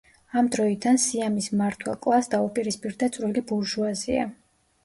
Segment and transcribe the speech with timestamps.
[0.39, 4.27] ამ დროიდან სიამის მმართველ კლასს დაუპირისპირდა წვრილი ბურჟუაზია.